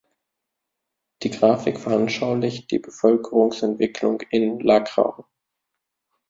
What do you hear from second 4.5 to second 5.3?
La Crau.